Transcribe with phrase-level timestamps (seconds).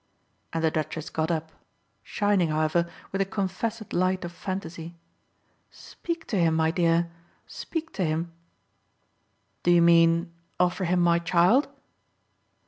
[0.51, 1.51] And the Duchess got up
[2.01, 4.95] shining, however, with a confessed light of fantasy.
[5.69, 7.11] "Speak to him, my dear
[7.45, 8.31] speak to him!"
[9.61, 11.67] "Do you mean offer him my child?"